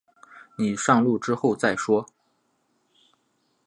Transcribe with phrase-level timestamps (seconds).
[0.57, 2.07] 你上路之后再说